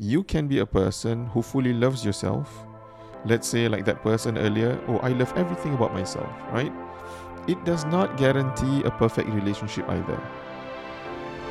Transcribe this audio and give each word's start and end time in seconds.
you 0.00 0.24
can 0.24 0.48
be 0.48 0.60
a 0.60 0.66
person 0.66 1.26
who 1.26 1.42
fully 1.42 1.74
loves 1.74 2.06
yourself. 2.06 2.64
Let's 3.26 3.46
say, 3.46 3.68
like 3.68 3.84
that 3.84 4.02
person 4.02 4.38
earlier, 4.38 4.80
oh, 4.88 4.96
I 5.00 5.10
love 5.10 5.30
everything 5.36 5.74
about 5.74 5.92
myself, 5.92 6.26
right? 6.52 6.72
It 7.46 7.62
does 7.66 7.84
not 7.84 8.16
guarantee 8.16 8.82
a 8.84 8.90
perfect 8.90 9.28
relationship 9.28 9.86
either. 9.90 10.16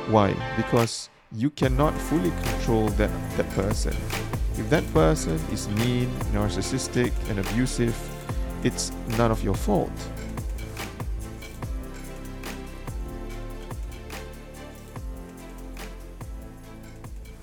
Why? 0.08 0.34
Because 0.56 1.10
you 1.30 1.50
cannot 1.50 1.94
fully 1.94 2.32
control 2.42 2.88
that, 2.98 3.10
that 3.36 3.48
person. 3.50 3.94
If 4.58 4.68
that 4.70 4.82
person 4.92 5.38
is 5.52 5.68
mean, 5.68 6.10
narcissistic, 6.32 7.12
and 7.30 7.38
abusive, 7.38 7.96
it's 8.64 8.90
none 9.16 9.30
of 9.30 9.44
your 9.44 9.54
fault. 9.54 9.92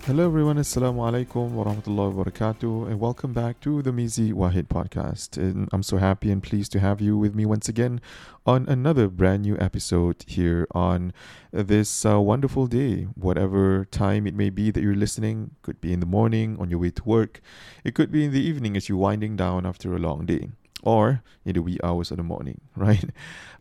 Hello 0.07 0.25
everyone, 0.25 0.55
Assalamu 0.55 1.03
alaikum 1.03 1.51
wa 1.51 1.65
rahmatullahi 1.65 2.13
wa 2.13 2.23
barakatuh, 2.23 2.87
and 2.87 2.97
welcome 2.97 3.33
back 3.33 3.59
to 3.59 3.81
the 3.81 3.91
Mizi 3.91 4.31
Wahid 4.31 4.69
podcast. 4.69 5.35
And 5.35 5.67
I'm 5.73 5.83
so 5.83 5.97
happy 5.97 6.31
and 6.31 6.41
pleased 6.41 6.71
to 6.71 6.79
have 6.79 7.01
you 7.01 7.17
with 7.17 7.35
me 7.35 7.45
once 7.45 7.67
again 7.67 7.99
on 8.45 8.69
another 8.69 9.09
brand 9.09 9.41
new 9.41 9.57
episode 9.59 10.23
here 10.25 10.65
on 10.71 11.11
this 11.51 12.05
uh, 12.05 12.21
wonderful 12.21 12.67
day. 12.67 13.09
Whatever 13.15 13.83
time 13.83 14.25
it 14.25 14.33
may 14.33 14.49
be 14.49 14.71
that 14.71 14.81
you're 14.81 14.95
listening, 14.95 15.51
could 15.61 15.81
be 15.81 15.91
in 15.91 15.99
the 15.99 16.05
morning, 16.05 16.55
on 16.57 16.69
your 16.69 16.79
way 16.79 16.91
to 16.91 17.03
work, 17.03 17.41
it 17.83 17.93
could 17.93 18.09
be 18.09 18.23
in 18.23 18.31
the 18.31 18.39
evening 18.39 18.77
as 18.77 18.87
you're 18.87 18.97
winding 18.97 19.35
down 19.35 19.65
after 19.65 19.93
a 19.93 19.99
long 19.99 20.25
day 20.25 20.51
or 20.83 21.21
in 21.43 21.51
the 21.51 21.61
wee 21.61 21.79
hours 21.83 22.11
of 22.11 22.17
the 22.17 22.23
morning, 22.23 22.61
right? 22.77 23.09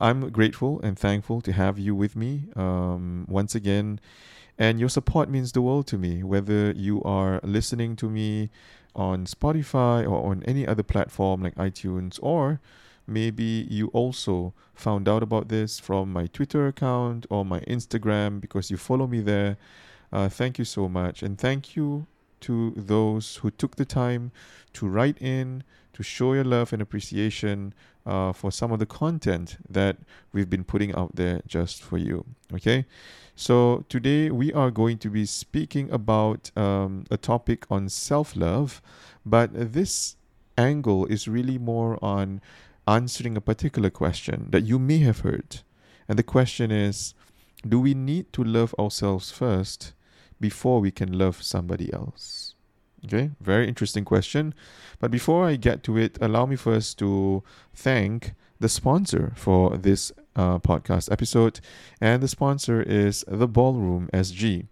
I'm 0.00 0.30
grateful 0.30 0.80
and 0.82 0.96
thankful 0.96 1.40
to 1.40 1.52
have 1.52 1.76
you 1.76 1.96
with 1.96 2.14
me 2.14 2.44
um, 2.54 3.26
once 3.28 3.56
again 3.56 3.98
and 4.58 4.80
your 4.80 4.88
support 4.88 5.28
means 5.28 5.52
the 5.52 5.62
world 5.62 5.86
to 5.88 5.98
me, 5.98 6.22
whether 6.22 6.72
you 6.72 7.02
are 7.02 7.40
listening 7.42 7.96
to 7.96 8.08
me 8.08 8.50
on 8.94 9.26
Spotify 9.26 10.02
or 10.08 10.30
on 10.30 10.42
any 10.44 10.66
other 10.66 10.82
platform 10.82 11.42
like 11.42 11.54
iTunes, 11.56 12.18
or 12.22 12.60
maybe 13.06 13.66
you 13.70 13.88
also 13.88 14.54
found 14.74 15.08
out 15.08 15.22
about 15.22 15.48
this 15.48 15.78
from 15.78 16.12
my 16.12 16.26
Twitter 16.26 16.66
account 16.66 17.26
or 17.30 17.44
my 17.44 17.60
Instagram 17.60 18.40
because 18.40 18.70
you 18.70 18.76
follow 18.76 19.06
me 19.06 19.20
there. 19.20 19.58
Uh, 20.12 20.28
thank 20.28 20.58
you 20.58 20.64
so 20.64 20.88
much. 20.88 21.22
And 21.22 21.38
thank 21.38 21.76
you 21.76 22.06
to 22.40 22.72
those 22.76 23.36
who 23.36 23.50
took 23.50 23.76
the 23.76 23.84
time 23.84 24.32
to 24.74 24.86
write 24.86 25.20
in, 25.20 25.64
to 25.92 26.02
show 26.02 26.34
your 26.34 26.44
love 26.44 26.72
and 26.72 26.82
appreciation 26.82 27.72
uh, 28.04 28.32
for 28.32 28.52
some 28.52 28.70
of 28.70 28.78
the 28.78 28.86
content 28.86 29.56
that 29.68 29.96
we've 30.32 30.50
been 30.50 30.64
putting 30.64 30.94
out 30.94 31.16
there 31.16 31.40
just 31.46 31.82
for 31.82 31.98
you. 31.98 32.24
Okay? 32.52 32.86
So, 33.34 33.84
today 33.88 34.30
we 34.30 34.52
are 34.52 34.70
going 34.70 34.98
to 34.98 35.10
be 35.10 35.26
speaking 35.26 35.90
about 35.90 36.50
um, 36.56 37.04
a 37.10 37.16
topic 37.16 37.66
on 37.70 37.88
self 37.88 38.34
love, 38.36 38.80
but 39.24 39.50
this 39.52 40.16
angle 40.56 41.04
is 41.06 41.28
really 41.28 41.58
more 41.58 42.02
on 42.02 42.40
answering 42.86 43.36
a 43.36 43.40
particular 43.40 43.90
question 43.90 44.46
that 44.50 44.64
you 44.64 44.78
may 44.78 44.98
have 44.98 45.20
heard. 45.20 45.60
And 46.08 46.18
the 46.18 46.22
question 46.22 46.70
is 46.70 47.14
Do 47.66 47.80
we 47.80 47.94
need 47.94 48.32
to 48.34 48.44
love 48.44 48.74
ourselves 48.78 49.30
first 49.30 49.92
before 50.40 50.80
we 50.80 50.90
can 50.90 51.18
love 51.18 51.42
somebody 51.42 51.92
else? 51.92 52.54
Okay, 53.04 53.30
very 53.40 53.68
interesting 53.68 54.04
question. 54.04 54.54
But 54.98 55.10
before 55.10 55.46
I 55.46 55.56
get 55.56 55.82
to 55.84 55.96
it, 55.96 56.18
allow 56.20 56.46
me 56.46 56.56
first 56.56 56.98
to 56.98 57.42
thank 57.74 58.34
the 58.58 58.68
sponsor 58.68 59.32
for 59.36 59.76
this 59.76 60.12
uh, 60.34 60.58
podcast 60.58 61.12
episode, 61.12 61.60
and 62.00 62.22
the 62.22 62.28
sponsor 62.28 62.82
is 62.82 63.24
the 63.28 63.46
Ballroom 63.46 64.08
SG. 64.12 64.66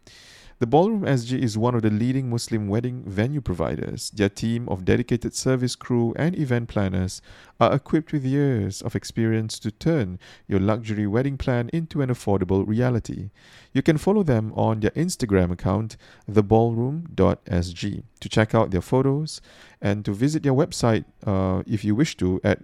The 0.61 0.69
Ballroom 0.69 1.03
SG 1.03 1.37
is 1.37 1.59
one 1.59 1.75
of 1.75 1.83
the 1.83 1.91
leading 1.91 2.31
Muslim 2.31 2.69
wedding 2.69 3.03
venue 3.05 3.41
providers. 3.41 4.11
Their 4.11 4.29
team 4.29 4.69
of 4.69 4.85
dedicated 4.85 5.35
service 5.35 5.75
crew 5.75 6.15
and 6.17 6.39
event 6.39 6.69
planners 6.69 7.21
are 7.59 7.75
equipped 7.75 8.13
with 8.13 8.25
years 8.25 8.81
of 8.81 8.95
experience 8.95 9.59
to 9.59 9.73
turn 9.73 10.21
your 10.47 10.61
luxury 10.61 11.09
wedding 11.09 11.37
plan 11.37 11.71
into 11.73 12.03
an 12.03 12.09
affordable 12.09 12.65
reality. 12.67 13.31
You 13.73 13.83
can 13.83 13.99
follow 13.99 14.23
them 14.23 14.53
on 14.55 14.79
their 14.79 14.93
Instagram 14.93 15.51
account, 15.51 15.97
theballroom.sg, 16.31 18.03
to 18.21 18.29
check 18.29 18.55
out 18.55 18.71
their 18.71 18.81
photos 18.81 19.41
and 19.83 20.05
to 20.05 20.13
visit 20.13 20.45
their 20.45 20.55
website 20.55 21.05
uh, 21.27 21.65
if 21.67 21.85
you 21.85 21.97
wish 21.97 22.17
to 22.19 22.41
at 22.45 22.61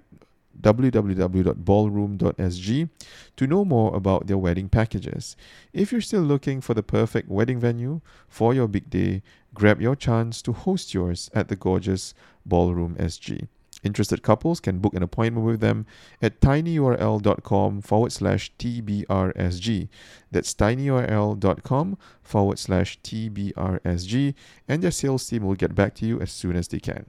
www.ballroom.sg 0.61 2.89
to 3.37 3.47
know 3.47 3.65
more 3.65 3.95
about 3.95 4.27
their 4.27 4.39
wedding 4.39 4.69
packages. 4.69 5.37
If 5.73 5.93
you're 5.93 6.01
still 6.01 6.23
looking 6.23 6.61
for 6.61 6.75
the 6.75 6.83
perfect 6.83 7.29
wedding 7.29 7.61
venue 7.61 8.01
for 8.29 8.53
your 8.55 8.69
big 8.69 8.91
day, 8.91 9.23
grab 9.55 9.81
your 9.81 9.97
chance 9.97 10.43
to 10.43 10.53
host 10.53 10.95
yours 10.95 11.31
at 11.35 11.49
the 11.49 11.57
gorgeous 11.57 12.15
Ballroom 12.45 12.97
SG. 12.97 13.49
Interested 13.83 14.23
couples 14.23 14.61
can 14.61 14.79
book 14.79 14.95
an 14.95 15.03
appointment 15.03 15.47
with 15.47 15.61
them 15.61 15.87
at 16.21 16.41
tinyurl.com 16.41 17.81
forward 17.81 18.13
slash 18.13 18.53
TBRSG. 18.59 19.89
That's 20.31 20.55
tinyurl.com 20.55 21.99
forward 22.23 22.59
slash 22.59 23.01
TBRSG, 23.01 24.35
and 24.69 24.83
their 24.83 24.91
sales 24.91 25.27
team 25.27 25.45
will 25.45 25.55
get 25.55 25.75
back 25.75 25.95
to 25.97 26.07
you 26.07 26.21
as 26.21 26.31
soon 26.31 26.57
as 26.57 26.69
they 26.69 26.81
can. 26.81 27.07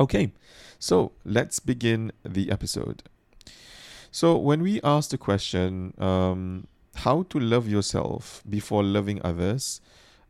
Okay, 0.00 0.32
so 0.78 1.12
let's 1.24 1.60
begin 1.60 2.12
the 2.24 2.50
episode. 2.50 3.02
So, 4.10 4.36
when 4.36 4.62
we 4.62 4.80
ask 4.82 5.10
the 5.10 5.18
question, 5.18 5.94
um, 5.98 6.66
how 6.96 7.22
to 7.24 7.40
love 7.40 7.68
yourself 7.68 8.42
before 8.48 8.82
loving 8.82 9.20
others, 9.24 9.80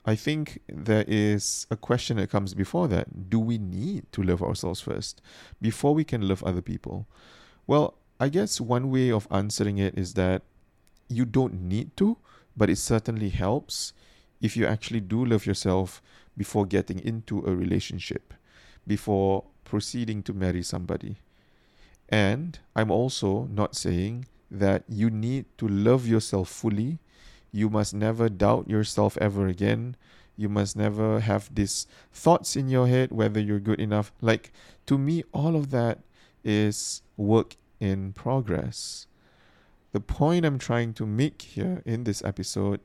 I 0.05 0.15
think 0.15 0.61
there 0.69 1.05
is 1.07 1.67
a 1.71 1.77
question 1.77 2.17
that 2.17 2.31
comes 2.31 2.55
before 2.55 2.89
that. 2.89 3.31
Do 3.31 3.39
we 3.39 3.59
need 3.59 4.11
to 4.13 4.23
love 4.23 4.43
ourselves 4.43 4.81
first 4.81 5.21
before 5.61 5.95
we 5.95 6.05
can 6.05 6.27
love 6.27 6.43
other 6.43 6.63
people? 6.63 7.07
Well, 7.67 7.95
I 8.19 8.29
guess 8.29 8.61
one 8.61 8.91
way 8.91 9.11
of 9.11 9.29
answering 9.31 9.79
it 9.79 9.97
is 9.97 10.15
that 10.15 10.43
you 11.09 11.25
don't 11.25 11.63
need 11.63 11.97
to, 11.97 12.19
but 12.57 12.71
it 12.71 12.79
certainly 12.79 13.31
helps 13.31 13.93
if 14.41 14.57
you 14.57 14.67
actually 14.67 15.01
do 15.01 15.25
love 15.25 15.47
yourself 15.47 16.03
before 16.37 16.67
getting 16.67 16.99
into 16.99 17.45
a 17.47 17.55
relationship, 17.55 18.35
before 18.87 19.45
proceeding 19.73 20.23
to 20.23 20.35
marry 20.35 20.63
somebody. 20.63 21.17
And 22.11 22.59
I'm 22.77 22.91
also 22.91 23.45
not 23.45 23.75
saying 23.75 24.27
that 24.51 24.85
you 24.87 25.09
need 25.09 25.47
to 25.57 25.67
love 25.67 26.07
yourself 26.07 26.51
fully. 26.51 26.99
You 27.53 27.71
must 27.71 27.95
never 27.95 28.29
doubt 28.29 28.69
yourself 28.69 29.17
ever 29.17 29.47
again. 29.47 29.97
You 30.37 30.51
must 30.51 30.77
never 30.77 31.21
have 31.21 31.55
these 31.55 31.87
thoughts 32.13 32.55
in 32.55 32.69
your 32.69 32.87
head 32.87 33.13
whether 33.13 33.41
you're 33.41 33.61
good 33.61 33.81
enough. 33.81 34.13
Like, 34.21 34.53
to 34.85 34.99
me, 34.99 35.25
all 35.33 35.57
of 35.57 35.71
that 35.71 36.01
is 36.45 37.01
work 37.17 37.57
in 37.81 38.13
progress. 38.13 39.07
The 39.93 40.01
point 40.01 40.45
I'm 40.45 40.59
trying 40.59 40.93
to 41.01 41.07
make 41.07 41.41
here 41.41 41.83
in 41.87 42.05
this 42.05 42.23
episode 42.23 42.81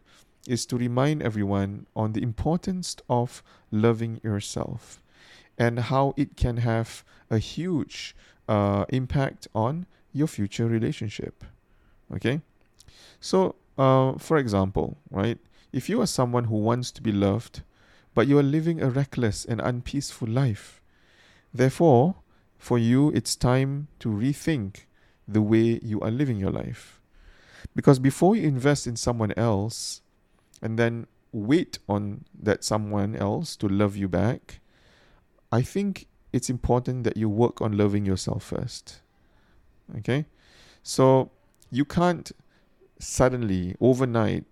is 0.48 0.66
to 0.68 0.78
remind 0.78 1.22
everyone 1.22 1.86
on 1.98 2.14
the 2.14 2.24
importance 2.24 2.96
of 3.10 3.44
loving 3.72 4.22
yourself 4.24 5.02
and 5.58 5.80
how 5.80 6.14
it 6.18 6.36
can 6.38 6.58
have 6.58 7.04
a 7.30 7.40
huge 7.40 8.16
uh, 8.48 8.86
impact 8.90 9.48
on 9.54 9.86
your 10.14 10.28
future 10.28 10.68
relationship. 10.68 11.44
Okay? 12.14 12.42
So, 13.20 13.56
uh, 13.78 14.14
for 14.18 14.38
example, 14.38 14.98
right, 15.12 15.38
if 15.74 15.90
you 15.90 16.02
are 16.02 16.08
someone 16.08 16.46
who 16.46 16.58
wants 16.58 16.92
to 16.92 17.02
be 17.02 17.12
loved, 17.12 17.62
but 18.14 18.28
you 18.28 18.38
are 18.40 18.44
living 18.44 18.82
a 18.82 18.90
reckless 18.90 19.46
and 19.46 19.62
unpeaceful 19.62 20.28
life, 20.28 20.82
therefore, 21.54 22.16
for 22.58 22.78
you, 22.78 23.12
it's 23.12 23.36
time 23.36 23.88
to 24.00 24.10
rethink 24.10 24.86
the 25.28 25.42
way 25.42 25.80
you 25.84 26.00
are 26.02 26.12
living 26.12 26.38
your 26.38 26.52
life. 26.52 27.00
Because 27.76 28.00
before 28.00 28.36
you 28.36 28.48
invest 28.48 28.88
in 28.88 28.96
someone 28.96 29.34
else 29.38 30.02
and 30.62 30.80
then 30.80 31.06
wait 31.32 31.80
on 31.88 32.26
that 32.42 32.64
someone 32.64 33.16
else 33.16 33.56
to 33.58 33.68
love 33.68 33.96
you 33.96 34.08
back, 34.08 34.60
I 35.52 35.62
think 35.62 36.08
it's 36.34 36.50
important 36.50 37.04
that 37.04 37.18
you 37.18 37.30
work 37.30 37.62
on 37.62 37.78
loving 37.78 38.06
yourself 38.06 38.44
first. 38.44 39.02
Okay? 40.00 40.26
So 40.84 41.32
you 41.72 41.86
can't 41.86 42.32
suddenly, 43.00 43.76
overnight, 43.80 44.46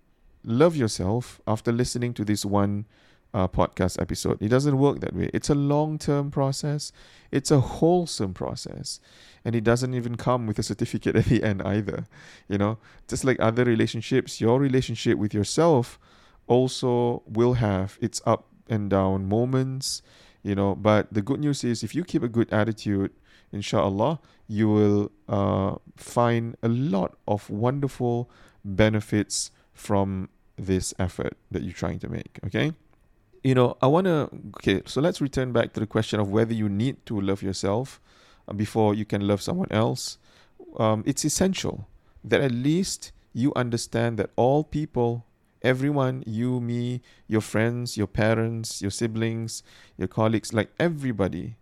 love 0.44 0.76
yourself 0.76 1.40
after 1.46 1.72
listening 1.72 2.14
to 2.14 2.24
this 2.24 2.44
one 2.44 2.86
uh, 3.34 3.46
podcast 3.48 4.00
episode. 4.00 4.40
It 4.40 4.48
doesn't 4.48 4.78
work 4.78 5.00
that 5.00 5.14
way. 5.14 5.30
It's 5.34 5.50
a 5.50 5.54
long 5.54 5.98
term 5.98 6.30
process, 6.30 6.92
it's 7.30 7.50
a 7.50 7.60
wholesome 7.60 8.34
process. 8.34 9.00
And 9.44 9.54
it 9.54 9.62
doesn't 9.62 9.94
even 9.94 10.16
come 10.16 10.46
with 10.46 10.58
a 10.58 10.62
certificate 10.62 11.14
at 11.20 11.26
the 11.26 11.42
end 11.42 11.62
either. 11.62 12.06
You 12.48 12.58
know, 12.58 12.78
just 13.06 13.24
like 13.24 13.36
other 13.38 13.64
relationships, 13.64 14.40
your 14.40 14.58
relationship 14.58 15.18
with 15.18 15.34
yourself 15.34 15.98
also 16.46 17.22
will 17.26 17.54
have 17.54 17.98
its 18.00 18.22
up 18.24 18.46
and 18.68 18.90
down 18.90 19.28
moments 19.28 20.02
you 20.46 20.54
know 20.54 20.74
but 20.74 21.12
the 21.12 21.22
good 21.22 21.40
news 21.40 21.64
is 21.64 21.82
if 21.82 21.94
you 21.94 22.04
keep 22.04 22.22
a 22.22 22.28
good 22.28 22.50
attitude 22.52 23.10
inshallah 23.52 24.20
you 24.48 24.68
will 24.68 25.10
uh, 25.28 25.74
find 25.96 26.56
a 26.62 26.68
lot 26.68 27.16
of 27.26 27.48
wonderful 27.50 28.30
benefits 28.64 29.50
from 29.74 30.28
this 30.56 30.94
effort 30.98 31.36
that 31.50 31.62
you're 31.62 31.80
trying 31.84 31.98
to 31.98 32.08
make 32.08 32.38
okay 32.44 32.72
you 33.46 33.54
know, 33.54 33.76
I 33.80 33.86
want 33.86 34.06
to, 34.06 34.28
okay, 34.56 34.82
so 34.86 35.00
let's 35.00 35.20
return 35.20 35.52
back 35.52 35.72
to 35.74 35.78
the 35.78 35.86
question 35.86 36.18
of 36.18 36.28
whether 36.32 36.52
you 36.52 36.68
need 36.68 37.06
to 37.06 37.20
love 37.20 37.44
yourself 37.44 38.00
uh, 38.48 38.52
before 38.52 38.92
you 38.92 39.04
can 39.04 39.20
love 39.28 39.40
someone 39.40 39.68
else. 39.70 40.18
Um, 40.78 41.04
it's 41.06 41.24
essential 41.24 41.86
that 42.24 42.40
at 42.40 42.50
least 42.50 43.12
you 43.32 43.52
understand 43.54 44.18
that 44.18 44.30
all 44.34 44.64
people, 44.64 45.25
everyone, 45.66 46.22
you, 46.26 46.60
me, 46.60 47.02
your 47.26 47.40
friends, 47.40 47.96
your 47.96 48.06
parents, 48.06 48.80
your 48.80 48.90
siblings, 48.90 49.62
your 49.98 50.08
colleagues, 50.08 50.54
like 50.54 50.70
everybody, 50.78 51.56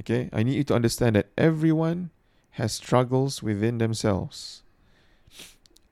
okay, 0.00 0.30
I 0.32 0.42
need 0.42 0.54
you 0.54 0.64
to 0.64 0.74
understand 0.74 1.16
that 1.16 1.28
everyone 1.36 2.10
has 2.52 2.72
struggles 2.72 3.42
within 3.42 3.78
themselves. 3.78 4.62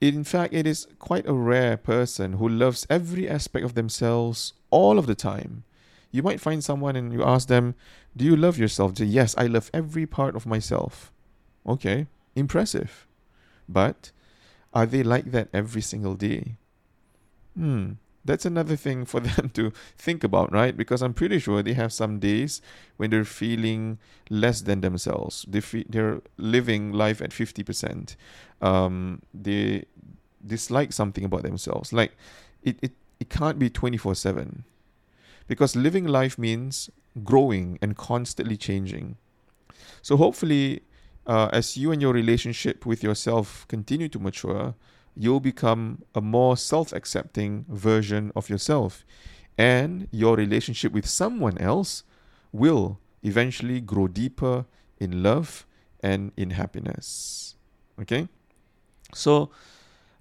In 0.00 0.24
fact, 0.24 0.52
it 0.52 0.66
is 0.66 0.86
quite 0.98 1.28
a 1.28 1.32
rare 1.32 1.76
person 1.76 2.34
who 2.34 2.48
loves 2.48 2.86
every 2.90 3.28
aspect 3.28 3.64
of 3.64 3.74
themselves 3.74 4.52
all 4.70 4.98
of 4.98 5.06
the 5.06 5.14
time. 5.14 5.64
You 6.10 6.22
might 6.22 6.40
find 6.40 6.64
someone 6.64 6.96
and 6.96 7.12
you 7.12 7.22
ask 7.22 7.48
them, 7.48 7.74
Do 8.16 8.24
you 8.24 8.36
love 8.36 8.58
yourself? 8.58 8.94
They 8.94 9.04
say, 9.04 9.10
yes, 9.10 9.34
I 9.36 9.46
love 9.46 9.70
every 9.74 10.06
part 10.06 10.34
of 10.34 10.46
myself. 10.46 11.12
Okay, 11.66 12.06
impressive. 12.34 13.06
But 13.68 14.12
are 14.72 14.86
they 14.86 15.02
like 15.02 15.30
that 15.32 15.48
every 15.52 15.82
single 15.82 16.14
day? 16.14 16.56
Hmm, 17.56 17.92
that's 18.24 18.44
another 18.44 18.76
thing 18.76 19.04
for 19.04 19.20
them 19.28 19.50
to 19.54 19.72
think 19.96 20.22
about, 20.24 20.52
right? 20.52 20.76
Because 20.76 21.02
I'm 21.02 21.14
pretty 21.14 21.38
sure 21.38 21.62
they 21.62 21.74
have 21.74 21.92
some 21.92 22.18
days 22.18 22.60
when 22.96 23.10
they're 23.10 23.24
feeling 23.24 23.98
less 24.28 24.60
than 24.62 24.80
themselves. 24.80 25.44
They 25.48 25.60
fe- 25.60 25.86
they're 25.88 26.20
living 26.36 26.92
life 26.92 27.22
at 27.22 27.30
50%. 27.30 28.16
Um, 28.60 29.22
they 29.32 29.84
dislike 30.44 30.92
something 30.92 31.24
about 31.24 31.42
themselves. 31.42 31.92
Like, 31.92 32.16
it, 32.62 32.78
it, 32.82 32.92
it 33.20 33.30
can't 33.30 33.58
be 33.58 33.70
24 33.70 34.14
7. 34.14 34.64
Because 35.48 35.76
living 35.76 36.06
life 36.06 36.38
means 36.38 36.90
growing 37.22 37.78
and 37.80 37.96
constantly 37.96 38.56
changing. 38.56 39.16
So, 40.02 40.16
hopefully, 40.16 40.82
uh, 41.26 41.48
as 41.52 41.76
you 41.76 41.92
and 41.92 42.02
your 42.02 42.12
relationship 42.12 42.84
with 42.84 43.02
yourself 43.02 43.66
continue 43.68 44.08
to 44.08 44.18
mature, 44.18 44.74
you'll 45.16 45.40
become 45.40 46.02
a 46.14 46.20
more 46.20 46.56
self 46.56 46.92
accepting 46.92 47.64
version 47.68 48.30
of 48.36 48.48
yourself. 48.48 49.04
And 49.58 50.08
your 50.10 50.36
relationship 50.36 50.92
with 50.92 51.06
someone 51.06 51.56
else 51.58 52.04
will 52.52 53.00
eventually 53.22 53.80
grow 53.80 54.06
deeper 54.06 54.66
in 54.98 55.22
love 55.22 55.66
and 56.00 56.32
in 56.36 56.50
happiness. 56.50 57.56
Okay? 58.00 58.28
So, 59.14 59.50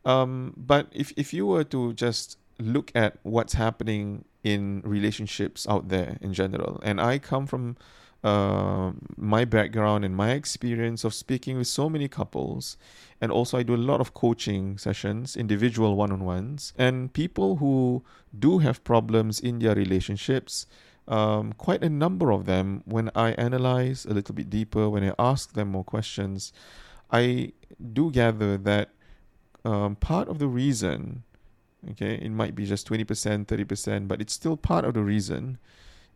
um, 0.06 0.53
but 0.56 0.88
if, 0.92 1.12
if 1.18 1.33
you 1.33 1.45
were 1.45 1.65
to 1.65 1.94
just 1.94 2.38
look 2.59 2.92
at 2.95 3.18
what's 3.24 3.53
happening 3.53 4.24
in 4.44 4.81
relationships 4.86 5.68
out 5.68 5.89
there 5.89 6.18
in 6.21 6.33
general, 6.33 6.80
and 6.83 7.01
I 7.01 7.19
come 7.19 7.45
from 7.45 7.75
uh, 8.25 8.92
my 9.16 9.45
background 9.45 10.04
and 10.04 10.16
my 10.16 10.31
experience 10.31 11.04
of 11.04 11.13
speaking 11.13 11.57
with 11.60 11.68
so 11.68 11.88
many 11.88 12.07
couples. 12.07 12.75
And 13.22 13.31
also, 13.31 13.60
I 13.60 13.62
do 13.62 13.75
a 13.75 13.77
lot 13.77 14.01
of 14.01 14.16
coaching 14.16 14.80
sessions, 14.80 15.38
individual 15.38 15.95
one 15.95 16.12
on 16.12 16.25
ones. 16.25 16.74
And 16.75 17.13
people 17.13 17.57
who 17.57 18.04
do 18.38 18.57
have 18.57 18.83
problems 18.83 19.39
in 19.39 19.60
their 19.60 19.75
relationships, 19.75 20.66
um, 21.07 21.54
quite 21.54 21.83
a 21.83 21.89
number 21.89 22.31
of 22.31 22.48
them, 22.48 22.81
when 22.86 23.12
I 23.13 23.33
analyze 23.33 24.06
a 24.06 24.13
little 24.16 24.33
bit 24.33 24.50
deeper, 24.50 24.89
when 24.89 25.07
I 25.07 25.13
ask 25.19 25.54
them 25.54 25.69
more 25.69 25.83
questions, 25.83 26.51
I 27.12 27.54
do 27.94 28.10
gather 28.10 28.57
that 28.57 28.89
um, 29.63 29.98
part 29.98 30.30
of 30.30 30.39
the 30.39 30.48
reason, 30.48 31.21
okay, 31.92 32.16
it 32.16 32.31
might 32.31 32.56
be 32.56 32.66
just 32.66 32.89
20%, 32.89 33.45
30%, 33.45 34.07
but 34.07 34.19
it's 34.19 34.33
still 34.33 34.57
part 34.57 34.83
of 34.83 34.95
the 34.95 35.04
reason, 35.04 35.60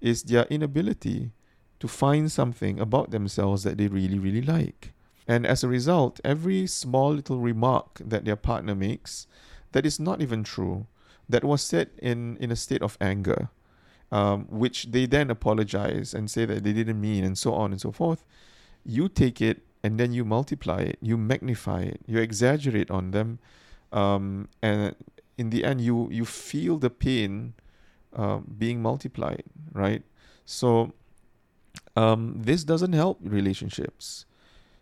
is 0.01 0.23
their 0.23 0.45
inability 0.45 1.33
to 1.79 1.87
find 1.87 2.31
something 2.31 2.79
about 2.79 3.11
themselves 3.11 3.63
that 3.63 3.77
they 3.77 3.87
really, 3.87 4.19
really 4.19 4.41
like. 4.41 4.93
And 5.27 5.45
as 5.45 5.63
a 5.63 5.67
result, 5.67 6.19
every 6.23 6.67
small 6.67 7.13
little 7.13 7.39
remark 7.39 8.01
that 8.03 8.25
their 8.25 8.35
partner 8.35 8.75
makes 8.75 9.27
that 9.71 9.85
is 9.85 9.99
not 9.99 10.21
even 10.21 10.43
true, 10.43 10.87
that 11.27 11.43
was 11.43 11.61
said 11.61 11.89
in, 12.01 12.37
in 12.37 12.51
a 12.51 12.55
state 12.55 12.81
of 12.81 12.97
anger, 12.99 13.49
um, 14.11 14.45
which 14.49 14.91
they 14.91 15.05
then 15.05 15.29
apologize 15.29 16.13
and 16.13 16.31
say 16.31 16.45
that 16.45 16.63
they 16.63 16.73
didn't 16.73 16.99
mean, 16.99 17.23
and 17.23 17.37
so 17.37 17.53
on 17.53 17.71
and 17.71 17.79
so 17.79 17.91
forth, 17.91 18.25
you 18.83 19.07
take 19.07 19.39
it 19.39 19.61
and 19.83 19.99
then 19.99 20.11
you 20.11 20.25
multiply 20.25 20.79
it, 20.79 20.97
you 21.01 21.15
magnify 21.15 21.81
it, 21.81 22.01
you 22.07 22.19
exaggerate 22.19 22.89
on 22.89 23.11
them, 23.11 23.37
um, 23.91 24.49
and 24.61 24.95
in 25.37 25.51
the 25.51 25.63
end, 25.63 25.79
you 25.79 26.09
you 26.11 26.25
feel 26.25 26.77
the 26.77 26.89
pain 26.89 27.53
uh, 28.13 28.39
being 28.57 28.81
multiplied, 28.81 29.43
right? 29.71 30.03
So 30.45 30.93
um, 32.00 32.36
this 32.38 32.63
doesn't 32.63 32.94
help 32.94 33.19
relationships. 33.22 34.25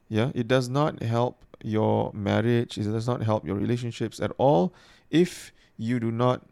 Yeah, 0.07 0.29
it 0.35 0.47
does 0.47 0.69
not 0.69 1.01
help 1.01 1.43
your 1.63 2.11
marriage. 2.13 2.77
It 2.77 2.83
does 2.83 3.07
not 3.07 3.23
help 3.23 3.45
your 3.45 3.55
relationships 3.55 4.19
at 4.19 4.31
all 4.37 4.71
if 5.09 5.51
you 5.77 5.99
do 5.99 6.11
not 6.11 6.45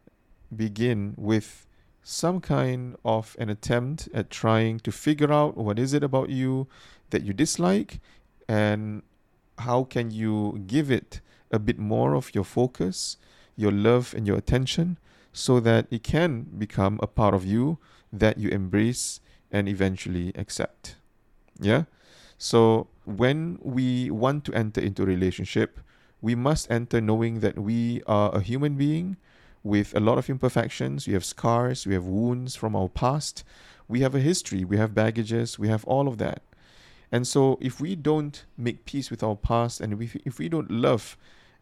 begin 0.56 1.14
with 1.18 1.68
some 2.02 2.40
kind 2.40 2.96
of 3.06 3.36
an 3.40 3.50
attempt 3.50 4.10
at 4.14 4.30
trying 4.30 4.80
to 4.80 4.92
figure 4.92 5.32
out 5.32 5.56
what 5.56 5.78
is 5.78 5.94
it 5.94 6.04
about 6.04 6.30
you 6.30 6.68
that 7.12 7.24
you 7.24 7.34
dislike 7.34 8.00
and 8.48 9.04
how 9.60 9.84
can 9.84 10.10
you 10.10 10.64
give 10.66 10.90
it 10.90 11.22
a 11.52 11.60
bit 11.60 11.78
more 11.78 12.16
of 12.16 12.34
your 12.34 12.44
focus, 12.44 13.18
your 13.56 13.72
love 13.72 14.14
and 14.18 14.26
your 14.26 14.38
attention 14.38 14.98
so 15.32 15.60
that 15.60 15.86
it 15.92 16.02
can 16.02 16.44
become 16.58 17.00
a 17.04 17.08
part 17.08 17.34
of 17.36 17.46
you 17.46 17.78
that 18.12 18.38
you 18.38 18.50
embrace 18.50 19.20
and 19.56 19.69
eventually 19.69 20.34
accept. 20.36 20.98
Yeah? 21.62 21.84
So 22.38 22.88
when 23.06 23.57
we 23.62 24.12
want 24.12 24.44
to 24.46 24.54
enter 24.54 24.81
into 24.81 25.04
a 25.04 25.06
relationship, 25.06 25.80
we 26.22 26.36
must 26.36 26.69
enter 26.69 27.00
knowing 27.00 27.40
that 27.40 27.57
we 27.57 28.04
are 28.06 28.36
a 28.36 28.42
human 28.42 28.75
being 28.75 29.16
with 29.63 29.96
a 29.96 30.02
lot 30.02 30.18
of 30.18 30.30
imperfections. 30.30 31.07
We 31.07 31.13
have 31.13 31.24
scars, 31.24 31.88
we 31.88 31.94
have 31.94 32.04
wounds 32.04 32.57
from 32.57 32.75
our 32.75 32.90
past, 32.90 33.46
we 33.88 34.02
have 34.02 34.13
a 34.13 34.19
history, 34.19 34.66
we 34.66 34.75
have 34.75 34.94
baggages, 34.94 35.57
we 35.57 35.69
have 35.69 35.86
all 35.86 36.10
of 36.10 36.18
that. 36.18 36.42
And 37.10 37.25
so 37.25 37.57
if 37.62 37.80
we 37.80 37.96
don't 37.96 38.44
make 38.57 38.84
peace 38.84 39.10
with 39.10 39.24
our 39.24 39.38
past 39.38 39.80
and 39.80 40.02
if, 40.02 40.18
if 40.18 40.38
we 40.38 40.50
don't 40.50 40.69
love 40.69 41.16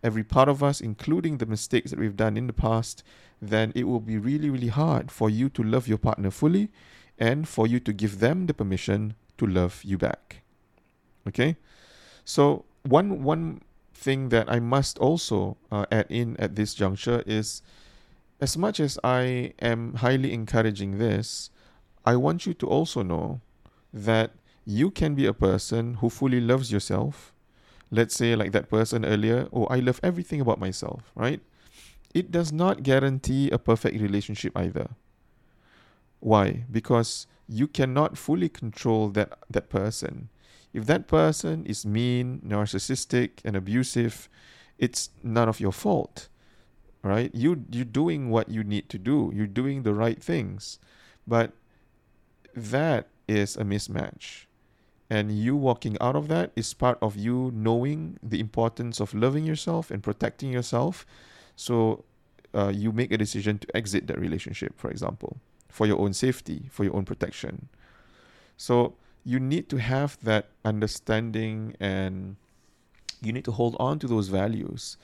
every 0.03 0.23
part 0.23 0.49
of 0.49 0.63
us, 0.63 0.81
including 0.81 1.37
the 1.37 1.45
mistakes 1.45 1.91
that 1.91 1.99
we've 1.99 2.17
done 2.17 2.37
in 2.37 2.47
the 2.47 2.53
past, 2.53 3.03
then 3.39 3.71
it 3.75 3.83
will 3.83 3.99
be 3.99 4.17
really, 4.17 4.49
really 4.49 4.69
hard 4.69 5.11
for 5.11 5.29
you 5.29 5.47
to 5.49 5.61
love 5.61 5.87
your 5.87 5.99
partner 5.99 6.31
fully 6.31 6.71
and 7.17 7.47
for 7.47 7.67
you 7.67 7.79
to 7.79 7.93
give 7.93 8.19
them 8.19 8.47
the 8.47 8.53
permission 8.53 9.15
to 9.37 9.45
love 9.45 9.81
you 9.83 9.97
back. 9.97 10.41
Okay? 11.27 11.55
So, 12.25 12.65
one 12.83 13.23
one 13.23 13.61
thing 13.93 14.29
that 14.29 14.51
I 14.51 14.59
must 14.59 14.97
also 14.99 15.57
uh, 15.71 15.85
add 15.91 16.07
in 16.09 16.35
at 16.37 16.55
this 16.55 16.73
juncture 16.73 17.23
is 17.25 17.61
as 18.41 18.57
much 18.57 18.79
as 18.79 18.99
I 19.03 19.53
am 19.61 19.95
highly 19.95 20.33
encouraging 20.33 20.97
this, 20.97 21.49
I 22.05 22.17
want 22.17 22.45
you 22.45 22.53
to 22.55 22.67
also 22.67 23.01
know 23.01 23.39
that 23.93 24.31
you 24.65 24.91
can 24.91 25.15
be 25.15 25.25
a 25.25 25.33
person 25.33 25.95
who 25.95 26.09
fully 26.09 26.41
loves 26.41 26.71
yourself. 26.71 27.31
Let's 27.91 28.15
say, 28.15 28.35
like 28.35 28.51
that 28.51 28.69
person 28.69 29.05
earlier, 29.05 29.47
oh, 29.53 29.65
I 29.67 29.79
love 29.79 29.99
everything 30.03 30.41
about 30.41 30.59
myself, 30.59 31.11
right? 31.15 31.39
It 32.13 32.31
does 32.31 32.51
not 32.51 32.83
guarantee 32.83 33.49
a 33.51 33.57
perfect 33.57 34.01
relationship 34.01 34.51
either. 34.57 34.89
Why? 36.23 36.63
Because 36.71 37.27
you 37.49 37.67
cannot 37.67 38.17
fully 38.17 38.47
control 38.47 39.09
that, 39.09 39.39
that 39.49 39.69
person. 39.69 40.29
If 40.71 40.85
that 40.85 41.05
person 41.05 41.65
is 41.65 41.85
mean, 41.85 42.39
narcissistic, 42.47 43.41
and 43.43 43.57
abusive, 43.57 44.29
it's 44.79 45.09
none 45.21 45.49
of 45.49 45.59
your 45.59 45.73
fault. 45.73 46.29
Right? 47.03 47.29
You 47.35 47.65
you're 47.69 47.83
doing 47.83 48.29
what 48.29 48.47
you 48.47 48.63
need 48.63 48.87
to 48.87 48.97
do. 48.97 49.33
You're 49.35 49.47
doing 49.47 49.83
the 49.83 49.93
right 49.93 50.23
things. 50.23 50.79
But 51.27 51.51
that 52.55 53.09
is 53.27 53.57
a 53.57 53.65
mismatch. 53.65 54.45
And 55.09 55.37
you 55.37 55.57
walking 55.57 55.97
out 55.99 56.15
of 56.15 56.29
that 56.29 56.53
is 56.55 56.73
part 56.73 56.97
of 57.01 57.17
you 57.17 57.51
knowing 57.53 58.17
the 58.23 58.39
importance 58.39 59.01
of 59.01 59.13
loving 59.13 59.43
yourself 59.43 59.91
and 59.91 60.01
protecting 60.01 60.53
yourself. 60.53 61.05
So 61.57 62.05
uh, 62.55 62.71
you 62.73 62.93
make 62.93 63.11
a 63.11 63.17
decision 63.17 63.59
to 63.59 63.75
exit 63.75 64.07
that 64.07 64.17
relationship, 64.17 64.79
for 64.79 64.89
example 64.89 65.41
for 65.73 65.87
your 65.87 65.99
own 65.99 66.13
safety, 66.13 66.69
for 66.69 66.83
your 66.83 66.95
own 66.95 67.03
protection. 67.03 67.67
So 68.55 68.93
you 69.25 69.39
need 69.39 69.69
to 69.69 69.77
have 69.77 70.17
that 70.21 70.49
understanding 70.63 71.75
and 71.79 72.35
you 73.23 73.33
need 73.33 73.43
to 73.45 73.51
hold 73.51 73.75
on 73.79 73.97
to 73.99 74.07
those 74.07 74.27
values 74.27 74.97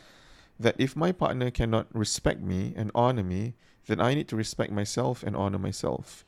that 0.60 0.76
if 0.78 0.96
my 0.96 1.12
partner 1.12 1.50
cannot 1.50 1.88
respect 1.92 2.42
me 2.42 2.74
and 2.78 2.92
honor 2.94 3.24
me, 3.24 3.56
then 3.88 4.00
I 4.00 4.14
need 4.14 4.28
to 4.28 4.36
respect 4.36 4.72
myself 4.72 5.24
and 5.24 5.36
honor 5.36 5.58
myself. 5.58 6.24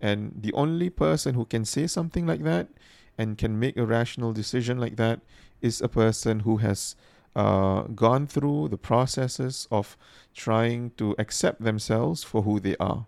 And 0.00 0.38
the 0.40 0.52
only 0.52 0.88
person 0.88 1.34
who 1.34 1.44
can 1.44 1.64
say 1.64 1.88
something 1.88 2.26
like 2.26 2.44
that 2.44 2.68
and 3.18 3.36
can 3.36 3.58
make 3.58 3.76
a 3.76 3.84
rational 3.84 4.32
decision 4.32 4.78
like 4.78 4.94
that 4.96 5.18
is 5.60 5.80
a 5.80 5.88
person 5.88 6.40
who 6.40 6.58
has 6.58 6.94
uh, 7.34 7.82
gone 7.82 8.28
through 8.28 8.68
the 8.68 8.78
processes 8.78 9.66
of 9.70 9.96
trying 10.32 10.92
to 10.96 11.16
accept 11.18 11.62
themselves 11.62 12.22
for 12.22 12.42
who 12.42 12.60
they 12.60 12.76
are. 12.78 13.06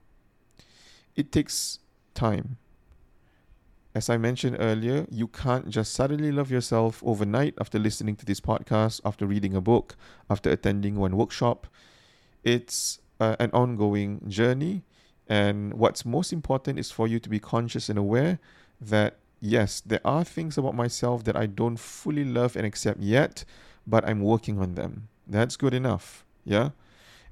It 1.17 1.33
takes 1.33 1.79
time. 2.15 2.57
As 3.95 4.09
I 4.09 4.17
mentioned 4.17 4.57
earlier, 4.59 5.07
you 5.11 5.29
can't 5.29 5.69
just 5.69 5.93
suddenly 5.93 6.33
love 6.33 6.51
yourself 6.51 7.03
overnight 7.05 7.55
after 7.61 7.79
listening 7.79 8.17
to 8.17 8.25
this 8.25 8.41
podcast, 8.41 9.03
after 9.05 9.27
reading 9.27 9.55
a 9.55 9.61
book, 9.61 9.97
after 10.31 10.51
attending 10.51 10.97
one 10.97 11.17
workshop. 11.17 11.67
It's 12.43 13.01
uh, 13.21 13.37
an 13.39 13.51
ongoing 13.53 14.23
journey. 14.29 14.85
And 15.29 15.75
what's 15.75 16.05
most 16.07 16.33
important 16.33 16.79
is 16.79 16.91
for 16.91 17.07
you 17.07 17.21
to 17.21 17.29
be 17.29 17.39
conscious 17.39 17.91
and 17.91 17.99
aware 17.99 18.39
that, 18.81 19.19
yes, 19.41 19.83
there 19.85 20.01
are 20.05 20.25
things 20.25 20.57
about 20.57 20.75
myself 20.75 21.25
that 21.25 21.37
I 21.37 21.45
don't 21.47 21.79
fully 21.79 22.25
love 22.25 22.57
and 22.57 22.65
accept 22.65 23.01
yet, 23.01 23.45
but 23.87 24.09
I'm 24.09 24.21
working 24.21 24.59
on 24.59 24.75
them. 24.75 25.09
That's 25.27 25.57
good 25.57 25.75
enough. 25.75 26.25
Yeah. 26.45 26.71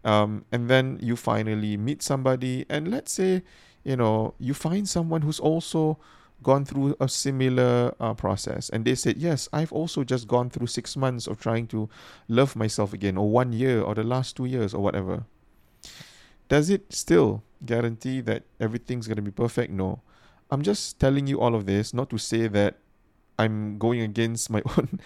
Um, 0.05 0.45
and 0.53 0.69
then 0.69 0.99
you 1.03 1.17
finally 1.17 1.77
meet 1.77 2.03
somebody, 2.03 2.65
and 2.69 2.91
let's 2.91 3.13
say, 3.13 3.43
you 3.85 3.97
know, 3.97 4.35
you 4.39 4.55
find 4.55 4.89
someone 4.89 5.23
who's 5.23 5.41
also 5.41 5.99
gone 6.43 6.65
through 6.65 6.97
a 7.01 7.09
similar 7.09 7.95
uh, 8.01 8.15
process. 8.15 8.71
And 8.71 8.85
they 8.85 8.95
said 8.95 9.17
yes 9.19 9.49
i've 9.53 9.73
also 9.73 10.05
just 10.05 10.27
gone 10.27 10.51
through 10.51 10.67
six 10.67 10.97
months 10.97 11.27
of 11.27 11.39
trying 11.39 11.67
to 11.69 11.89
love 12.29 12.57
myself 12.57 12.93
again 12.93 13.17
or 13.17 13.29
one 13.31 13.53
year 13.53 13.83
or 13.83 13.95
the 13.95 14.05
last 14.05 14.37
two 14.37 14.47
years 14.47 14.75
or 14.75 14.83
whatever. 14.83 15.25
Does 16.49 16.71
it 16.71 16.93
still 16.93 17.43
guarantee 17.65 18.21
that 18.23 18.43
everything's 18.59 19.07
going 19.07 19.17
to 19.17 19.23
be 19.23 19.31
perfect? 19.31 19.73
No. 19.73 20.01
I'm 20.51 20.63
just 20.63 20.99
telling 20.99 21.27
you 21.27 21.41
all 21.41 21.55
of 21.55 21.67
this 21.67 21.95
not 21.95 22.11
to 22.11 22.19
say 22.19 22.49
that 22.49 22.79
i'm 23.41 23.79
going 23.79 24.01
against 24.01 24.51
my 24.51 24.63
own 24.77 25.01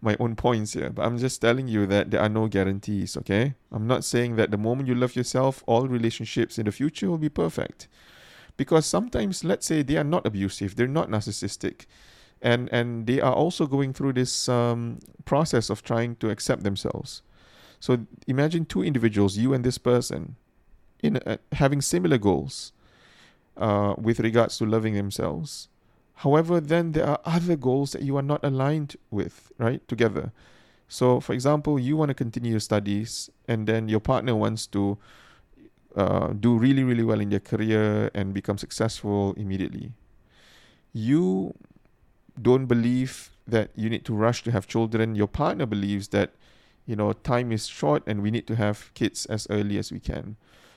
my 0.00 0.16
own 0.18 0.34
points 0.36 0.72
here 0.74 0.90
but 0.90 1.02
i'm 1.06 1.18
just 1.18 1.40
telling 1.40 1.68
you 1.68 1.86
that 1.86 2.10
there 2.10 2.20
are 2.20 2.28
no 2.28 2.46
guarantees 2.48 3.16
okay? 3.16 3.54
I'm 3.72 3.86
not 3.86 4.04
saying 4.04 4.36
that 4.36 4.50
the 4.50 4.58
moment 4.58 4.88
you 4.88 4.94
love 4.94 5.14
yourself 5.14 5.62
all 5.66 5.86
relationships 5.86 6.58
in 6.58 6.66
the 6.66 6.72
future 6.72 7.08
will 7.08 7.18
be 7.18 7.28
perfect. 7.28 7.88
Because 8.56 8.84
sometimes 8.84 9.44
let's 9.44 9.66
say 9.66 9.82
they 9.82 9.96
are 9.96 10.04
not 10.04 10.26
abusive 10.26 10.76
they're 10.76 10.86
not 10.86 11.08
narcissistic 11.08 11.86
and 12.42 12.68
and 12.72 13.06
they 13.06 13.20
are 13.20 13.32
also 13.32 13.66
going 13.66 13.92
through 13.92 14.14
this 14.14 14.48
um, 14.48 14.98
process 15.24 15.70
of 15.70 15.82
trying 15.82 16.16
to 16.16 16.30
accept 16.30 16.62
themselves. 16.64 17.22
So 17.78 18.06
imagine 18.26 18.64
two 18.64 18.82
individuals 18.82 19.36
you 19.36 19.54
and 19.54 19.64
this 19.64 19.78
person 19.78 20.36
in 21.02 21.16
uh, 21.16 21.38
having 21.52 21.80
similar 21.80 22.18
goals 22.18 22.72
uh, 23.56 23.94
with 23.96 24.20
regards 24.20 24.58
to 24.58 24.66
loving 24.66 24.94
themselves 24.94 25.68
however 26.22 26.60
then 26.60 26.92
there 26.92 27.06
are 27.06 27.20
other 27.24 27.56
goals 27.56 27.92
that 27.92 28.02
you 28.02 28.16
are 28.16 28.28
not 28.32 28.44
aligned 28.44 28.96
with 29.10 29.52
right 29.58 29.86
together 29.88 30.32
so 30.88 31.20
for 31.20 31.32
example 31.32 31.78
you 31.78 31.96
want 31.96 32.08
to 32.08 32.14
continue 32.14 32.52
your 32.52 32.60
studies 32.60 33.30
and 33.46 33.66
then 33.66 33.88
your 33.88 34.00
partner 34.00 34.34
wants 34.34 34.66
to 34.66 34.98
uh, 35.96 36.28
do 36.28 36.56
really, 36.56 36.84
really 36.84 37.02
well 37.02 37.20
in 37.20 37.30
their 37.30 37.40
career 37.40 38.10
and 38.14 38.32
become 38.32 38.58
successful 38.58 39.34
immediately. 39.36 39.92
You 40.92 41.54
don't 42.40 42.66
believe 42.66 43.30
that 43.46 43.70
you 43.74 43.90
need 43.90 44.04
to 44.04 44.14
rush 44.14 44.42
to 44.44 44.52
have 44.52 44.66
children. 44.66 45.14
Your 45.14 45.26
partner 45.26 45.66
believes 45.66 46.08
that, 46.08 46.30
you 46.86 46.94
know, 46.94 47.12
time 47.12 47.50
is 47.52 47.66
short 47.66 48.02
and 48.06 48.22
we 48.22 48.30
need 48.30 48.46
to 48.46 48.56
have 48.56 48.92
kids 48.94 49.26
as 49.26 49.46
early 49.50 49.78
as 49.78 49.90
we 49.90 49.98
can. 49.98 50.36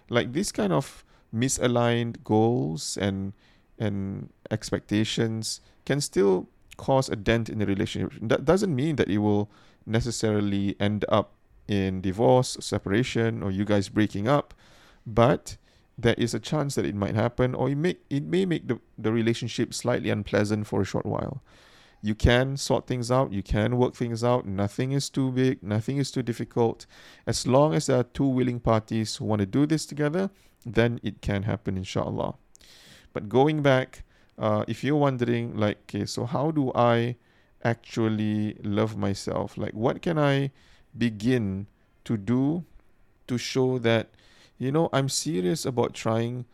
Like 0.10 0.34
this 0.34 0.52
kind 0.52 0.74
of 0.74 1.04
misaligned 1.34 2.24
goals 2.24 2.98
and 2.98 3.34
and 3.80 4.30
expectations 4.52 5.62
can 5.86 6.02
still 6.02 6.48
cause 6.78 7.10
a 7.10 7.16
dent 7.16 7.50
in 7.50 7.60
the 7.60 7.66
relationship. 7.66 8.14
That 8.22 8.46
doesn't 8.46 8.76
mean 8.76 8.96
that 8.98 9.10
it 9.10 9.20
will 9.20 9.50
necessarily 9.86 10.76
end 10.80 11.06
up 11.10 11.34
in 11.68 12.02
divorce, 12.02 12.58
separation, 12.60 13.44
or 13.44 13.52
you 13.52 13.66
guys 13.66 13.90
breaking 13.90 14.28
up 14.28 14.54
but 15.06 15.58
there 15.98 16.16
is 16.18 16.34
a 16.34 16.40
chance 16.40 16.76
that 16.76 16.86
it 16.86 16.96
might 16.96 17.16
happen 17.16 17.54
or 17.54 17.70
it 17.70 17.78
may 17.78 17.96
it 18.10 18.24
may 18.24 18.46
make 18.46 18.68
the, 18.68 18.80
the 18.98 19.12
relationship 19.12 19.74
slightly 19.74 20.10
unpleasant 20.10 20.66
for 20.68 20.82
a 20.82 20.86
short 20.86 21.06
while. 21.06 21.44
You 22.02 22.16
can 22.16 22.58
sort 22.58 22.88
things 22.88 23.12
out 23.12 23.32
you 23.32 23.44
can 23.44 23.78
work 23.78 23.96
things 23.96 24.24
out. 24.24 24.46
Nothing 24.46 24.92
is 24.92 25.10
too 25.10 25.32
big 25.32 25.62
nothing 25.62 25.98
is 25.98 26.12
too 26.12 26.24
difficult. 26.24 26.86
As 27.28 27.46
long 27.48 27.74
as 27.74 27.88
there 27.88 28.00
are 28.00 28.04
two 28.04 28.26
willing 28.26 28.60
parties 28.60 29.18
who 29.18 29.26
want 29.26 29.42
to 29.42 29.46
do 29.46 29.66
this 29.66 29.86
together 29.86 30.30
then 30.66 31.00
it 31.04 31.22
can 31.22 31.44
happen 31.44 31.78
inshallah 31.78 32.36
but 33.14 33.30
going 33.30 33.62
back 33.62 34.04
uh, 34.38 34.66
if 34.68 34.84
you're 34.84 34.98
wondering 34.98 35.56
like 35.56 35.78
okay 35.84 36.06
so 36.06 36.26
how 36.26 36.52
do 36.52 36.72
i 36.76 37.16
actually 37.64 38.58
love 38.64 38.98
myself 38.98 39.58
like 39.58 39.74
what 39.74 40.02
can 40.02 40.18
i 40.18 40.52
begin 40.98 41.66
to 42.04 42.18
do 42.18 42.66
to 43.28 43.38
show 43.38 43.80
that 43.80 44.10
you 44.58 44.72
know, 44.72 44.90
I'm 44.94 45.10
serious 45.10 45.66
about 45.66 45.94
trying 45.94 46.46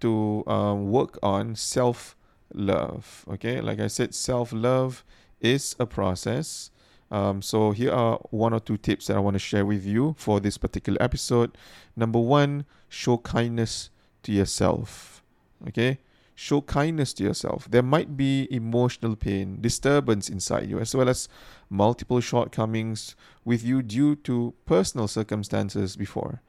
to 0.00 0.42
um, 0.46 0.90
work 0.90 1.18
on 1.22 1.54
self 1.54 2.16
love. 2.54 3.24
Okay, 3.28 3.60
like 3.60 3.80
I 3.80 3.88
said, 3.88 4.14
self 4.14 4.52
love 4.52 5.04
is 5.40 5.76
a 5.78 5.86
process. 5.86 6.70
Um, 7.10 7.40
so 7.42 7.72
here 7.72 7.92
are 7.92 8.18
one 8.30 8.52
or 8.52 8.60
two 8.60 8.76
tips 8.76 9.06
that 9.06 9.16
I 9.16 9.20
want 9.20 9.34
to 9.34 9.38
share 9.38 9.64
with 9.64 9.84
you 9.84 10.14
for 10.18 10.40
this 10.40 10.58
particular 10.58 11.00
episode. 11.02 11.56
Number 11.96 12.18
one, 12.18 12.64
show 12.88 13.18
kindness 13.18 13.90
to 14.24 14.32
yourself. 14.32 15.22
Okay, 15.68 15.98
show 16.38 16.60
kindness 16.60 17.12
to 17.12 17.24
yourself. 17.24 17.66
There 17.68 17.82
might 17.82 18.16
be 18.16 18.46
emotional 18.52 19.16
pain, 19.16 19.58
disturbance 19.60 20.28
inside 20.28 20.70
you, 20.70 20.78
as 20.78 20.94
well 20.94 21.08
as 21.08 21.28
multiple 21.68 22.20
shortcomings 22.20 23.16
with 23.44 23.64
you 23.64 23.82
due 23.82 24.14
to 24.14 24.54
personal 24.64 25.08
circumstances 25.08 25.96
before. 25.96 26.40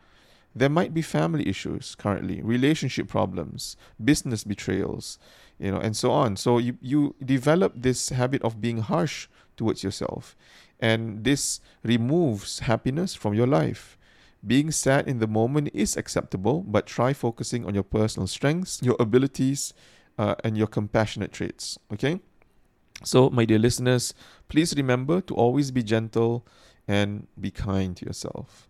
There 0.53 0.69
might 0.69 0.93
be 0.93 1.01
family 1.01 1.48
issues 1.50 1.96
currently, 1.96 2.39
relationship 2.43 3.08
problems, 3.08 3.75
business 4.03 4.43
betrayals, 4.43 5.17
you 5.58 5.72
know, 5.72 5.79
and 5.79 5.98
so 5.98 6.12
on. 6.12 6.36
So 6.36 6.60
you, 6.60 6.77
you 6.81 7.15
develop 7.25 7.74
this 7.75 8.10
habit 8.10 8.43
of 8.43 8.62
being 8.62 8.81
harsh 8.81 9.27
towards 9.58 9.84
yourself. 9.84 10.36
And 10.79 11.24
this 11.24 11.62
removes 11.81 12.60
happiness 12.60 13.15
from 13.15 13.34
your 13.34 13.48
life. 13.48 13.98
Being 14.46 14.72
sad 14.72 15.08
in 15.08 15.19
the 15.19 15.27
moment 15.27 15.69
is 15.74 15.98
acceptable, 15.98 16.62
but 16.62 16.86
try 16.86 17.13
focusing 17.13 17.65
on 17.65 17.74
your 17.74 17.84
personal 17.84 18.27
strengths, 18.27 18.81
your 18.81 18.96
abilities, 19.00 19.74
uh, 20.17 20.36
and 20.43 20.58
your 20.58 20.67
compassionate 20.67 21.31
traits. 21.31 21.77
Okay? 21.91 22.19
So, 23.03 23.29
my 23.29 23.46
dear 23.46 23.60
listeners, 23.60 24.13
please 24.48 24.75
remember 24.75 25.22
to 25.22 25.36
always 25.36 25.72
be 25.72 25.84
gentle 25.84 26.46
and 26.88 27.27
be 27.39 27.51
kind 27.51 27.96
to 27.98 28.05
yourself. 28.05 28.67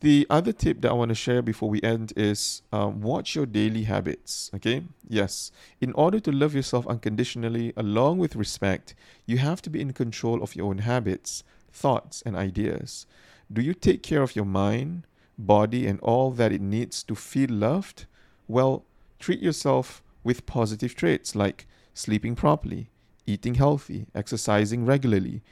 The 0.00 0.26
other 0.28 0.52
tip 0.52 0.82
that 0.82 0.90
I 0.90 0.94
want 0.94 1.08
to 1.08 1.14
share 1.14 1.40
before 1.40 1.70
we 1.70 1.80
end 1.82 2.12
is 2.16 2.60
um, 2.70 3.00
watch 3.00 3.34
your 3.34 3.46
daily 3.46 3.84
habits. 3.84 4.50
Okay? 4.54 4.84
Yes. 5.08 5.50
In 5.80 5.92
order 5.92 6.20
to 6.20 6.32
love 6.32 6.54
yourself 6.54 6.86
unconditionally, 6.86 7.72
along 7.76 8.18
with 8.18 8.36
respect, 8.36 8.94
you 9.24 9.38
have 9.38 9.62
to 9.62 9.70
be 9.70 9.80
in 9.80 9.92
control 9.94 10.42
of 10.42 10.54
your 10.54 10.66
own 10.66 10.78
habits, 10.78 11.42
thoughts, 11.72 12.22
and 12.26 12.36
ideas. 12.36 13.06
Do 13.52 13.62
you 13.62 13.74
take 13.74 14.02
care 14.02 14.22
of 14.22 14.34
your 14.34 14.44
mind, 14.44 15.06
body, 15.38 15.86
and 15.86 16.00
all 16.00 16.30
that 16.32 16.52
it 16.52 16.60
needs 16.60 17.02
to 17.04 17.14
feel 17.14 17.50
loved? 17.50 18.06
Well, 18.48 18.84
treat 19.18 19.40
yourself 19.40 20.02
with 20.24 20.46
positive 20.46 20.94
traits 20.94 21.36
like 21.36 21.66
sleeping 21.94 22.34
properly, 22.34 22.90
eating 23.26 23.54
healthy, 23.54 24.06
exercising 24.14 24.84
regularly, 24.84 25.42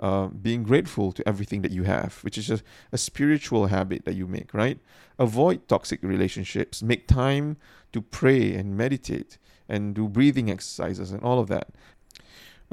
uh, 0.00 0.26
being 0.26 0.64
grateful 0.64 1.12
to 1.12 1.26
everything 1.28 1.62
that 1.62 1.70
you 1.70 1.84
have, 1.84 2.18
which 2.22 2.36
is 2.36 2.50
a, 2.50 2.60
a 2.90 2.98
spiritual 2.98 3.66
habit 3.66 4.04
that 4.04 4.14
you 4.14 4.26
make, 4.26 4.52
right? 4.52 4.78
Avoid 5.18 5.68
toxic 5.68 6.02
relationships. 6.02 6.82
Make 6.82 7.06
time 7.06 7.56
to 7.92 8.02
pray 8.02 8.54
and 8.54 8.76
meditate 8.76 9.38
and 9.68 9.94
do 9.94 10.08
breathing 10.08 10.50
exercises 10.50 11.12
and 11.12 11.22
all 11.22 11.38
of 11.38 11.46
that. 11.48 11.68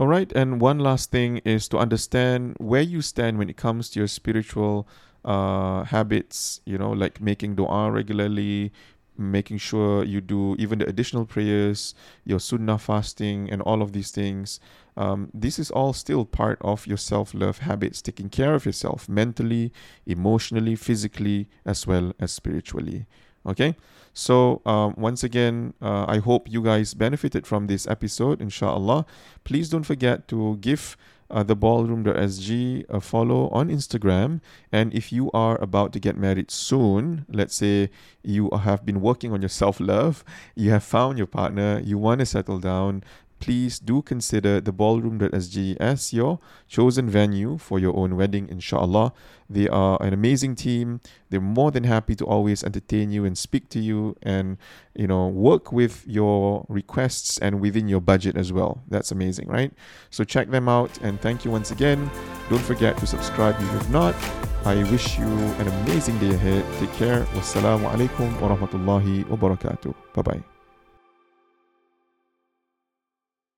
All 0.01 0.07
right, 0.07 0.31
and 0.31 0.59
one 0.59 0.79
last 0.79 1.11
thing 1.11 1.41
is 1.45 1.67
to 1.67 1.77
understand 1.77 2.55
where 2.57 2.81
you 2.81 3.03
stand 3.03 3.37
when 3.37 3.51
it 3.51 3.55
comes 3.55 3.87
to 3.91 3.99
your 3.99 4.07
spiritual 4.07 4.87
uh, 5.23 5.83
habits, 5.83 6.59
you 6.65 6.79
know, 6.79 6.89
like 6.89 7.21
making 7.21 7.53
dua 7.53 7.91
regularly, 7.91 8.71
making 9.15 9.59
sure 9.59 10.03
you 10.03 10.19
do 10.19 10.55
even 10.57 10.79
the 10.79 10.89
additional 10.89 11.27
prayers, 11.27 11.93
your 12.25 12.39
sunnah 12.39 12.79
fasting, 12.79 13.47
and 13.51 13.61
all 13.61 13.83
of 13.83 13.93
these 13.93 14.09
things. 14.09 14.59
Um, 14.97 15.29
this 15.35 15.59
is 15.59 15.69
all 15.69 15.93
still 15.93 16.25
part 16.25 16.57
of 16.61 16.87
your 16.87 16.97
self 16.97 17.35
love 17.35 17.59
habits, 17.59 18.01
taking 18.01 18.29
care 18.29 18.55
of 18.55 18.65
yourself 18.65 19.07
mentally, 19.07 19.71
emotionally, 20.07 20.75
physically, 20.75 21.47
as 21.63 21.85
well 21.85 22.13
as 22.19 22.31
spiritually. 22.31 23.05
Okay, 23.45 23.75
so 24.13 24.61
um, 24.65 24.93
once 24.97 25.23
again, 25.23 25.73
uh, 25.81 26.05
I 26.07 26.19
hope 26.19 26.47
you 26.51 26.61
guys 26.61 26.93
benefited 26.93 27.47
from 27.47 27.67
this 27.67 27.87
episode, 27.87 28.41
inshallah. 28.41 29.05
Please 29.43 29.69
don't 29.69 29.83
forget 29.83 30.27
to 30.27 30.57
give 30.61 30.95
uh, 31.31 31.43
the 31.43 31.55
ballroom.sg 31.55 32.85
a 32.89 32.99
follow 32.99 33.47
on 33.49 33.69
Instagram. 33.69 34.41
And 34.71 34.93
if 34.93 35.11
you 35.11 35.31
are 35.31 35.59
about 35.61 35.93
to 35.93 35.99
get 35.99 36.17
married 36.17 36.51
soon, 36.51 37.25
let's 37.29 37.55
say 37.55 37.89
you 38.21 38.49
have 38.49 38.85
been 38.85 39.01
working 39.01 39.31
on 39.31 39.41
your 39.41 39.49
self 39.49 39.79
love, 39.79 40.23
you 40.55 40.71
have 40.71 40.83
found 40.83 41.17
your 41.17 41.27
partner, 41.27 41.81
you 41.83 41.97
want 41.97 42.19
to 42.19 42.25
settle 42.25 42.59
down, 42.59 43.03
please 43.41 43.79
do 43.79 44.01
consider 44.01 44.61
the 44.61 44.71
ballroom.sg 44.71 45.75
as 45.79 46.13
your 46.13 46.39
chosen 46.67 47.09
venue 47.09 47.57
for 47.57 47.79
your 47.79 47.97
own 47.97 48.15
wedding, 48.15 48.47
inshallah. 48.47 49.11
They 49.49 49.67
are 49.67 50.01
an 50.01 50.13
amazing 50.13 50.55
team. 50.55 51.01
They're 51.29 51.41
more 51.41 51.71
than 51.71 51.83
happy 51.83 52.15
to 52.15 52.25
always 52.25 52.63
entertain 52.63 53.11
you 53.11 53.25
and 53.25 53.37
speak 53.37 53.67
to 53.69 53.79
you 53.79 54.15
and, 54.21 54.57
you 54.95 55.07
know, 55.07 55.27
work 55.27 55.73
with 55.73 56.07
your 56.07 56.65
requests 56.69 57.37
and 57.39 57.59
within 57.59 57.89
your 57.89 57.99
budget 57.99 58.37
as 58.37 58.53
well. 58.53 58.81
That's 58.87 59.11
amazing, 59.11 59.49
right? 59.49 59.73
So 60.09 60.23
check 60.23 60.51
them 60.51 60.69
out 60.69 60.97
and 61.01 61.19
thank 61.19 61.43
you 61.43 61.51
once 61.51 61.71
again. 61.71 62.09
Don't 62.49 62.63
forget 62.63 62.97
to 62.99 63.07
subscribe 63.07 63.55
if 63.59 63.73
you've 63.73 63.91
not. 63.91 64.15
I 64.63 64.75
wish 64.91 65.17
you 65.17 65.25
an 65.25 65.67
amazing 65.67 66.19
day 66.19 66.33
ahead. 66.35 66.63
Take 66.79 66.93
care. 66.93 67.25
Wassalamu 67.33 67.89
alaikum 67.89 68.39
wa 68.39 68.55
rahmatullahi 68.55 69.27
wa 69.27 69.35
barakatuh. 69.35 69.93
Bye 70.13 70.21
bye. 70.21 70.50